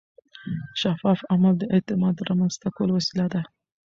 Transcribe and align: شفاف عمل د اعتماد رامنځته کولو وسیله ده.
شفاف 0.81 1.19
عمل 1.33 1.53
د 1.59 1.63
اعتماد 1.73 2.15
رامنځته 2.29 2.67
کولو 2.75 2.93
وسیله 2.95 3.25
ده. 3.33 3.41